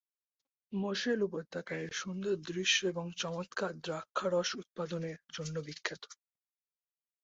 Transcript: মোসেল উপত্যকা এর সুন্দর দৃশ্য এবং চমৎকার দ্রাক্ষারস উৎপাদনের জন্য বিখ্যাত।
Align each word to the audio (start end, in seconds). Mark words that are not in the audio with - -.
মোসেল 0.73 1.19
উপত্যকা 1.23 1.73
এর 1.77 1.91
সুন্দর 1.93 2.33
দৃশ্য 2.49 2.79
এবং 2.87 3.05
চমৎকার 3.17 3.71
দ্রাক্ষারস 3.85 4.49
উৎপাদনের 4.61 5.17
জন্য 5.35 5.55
বিখ্যাত। 5.67 6.03